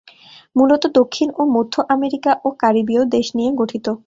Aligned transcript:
মূলত 0.55 0.83
দক্ষিণ 0.95 1.27
ও 1.37 1.41
মধ্য 1.55 1.73
আমেরিকা 1.89 2.31
ও 2.45 2.47
কারিবীয় 2.59 3.03
দেশ 3.05 3.27
নিয়ে 3.37 3.51
গঠিত। 3.53 3.85